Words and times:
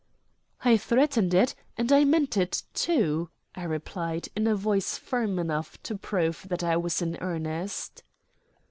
"I 0.65 0.77
threatened 0.77 1.31
it, 1.35 1.53
and 1.77 1.91
I 1.91 2.05
meant 2.05 2.35
it 2.35 2.63
too," 2.73 3.29
I 3.53 3.61
replied, 3.61 4.29
in 4.35 4.47
a 4.47 4.55
voice 4.55 4.97
firm 4.97 5.37
enough 5.37 5.77
to 5.83 5.95
prove 5.95 6.47
that 6.49 6.63
I 6.63 6.75
was 6.75 7.03
in 7.03 7.17
earnest. 7.21 8.01